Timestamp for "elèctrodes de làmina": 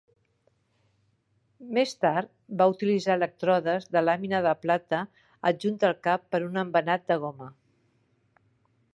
3.19-4.39